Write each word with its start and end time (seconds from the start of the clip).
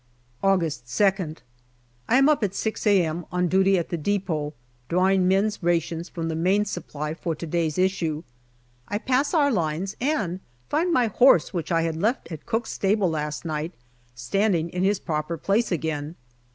August 0.41 0.85
2nd. 0.87 1.37
I 2.09 2.17
am 2.17 2.27
up 2.27 2.41
at 2.43 2.55
6 2.55 2.87
a.m. 2.87 3.23
on 3.31 3.47
duty 3.47 3.77
at 3.77 3.89
the 3.89 3.99
depot, 3.99 4.55
drawing 4.89 5.27
men's 5.27 5.61
rations 5.61 6.09
from 6.09 6.27
the 6.27 6.33
main 6.33 6.65
supply 6.65 7.13
for 7.13 7.35
to 7.35 7.45
day's 7.45 7.77
issue. 7.77 8.23
I 8.87 8.97
pass 8.97 9.35
our 9.35 9.51
lines 9.51 9.95
and 10.01 10.39
find 10.69 10.91
my 10.91 11.05
horse, 11.05 11.53
which 11.53 11.71
I 11.71 11.83
had 11.83 11.97
left 11.97 12.31
at 12.31 12.47
Cooke's 12.47 12.71
stable 12.73 13.11
last 13.11 13.45
night, 13.45 13.73
standing 14.15 14.69
in 14.71 14.81
his 14.81 14.99
proper 14.99 15.37
place 15.37 15.71
again. 15.71 16.15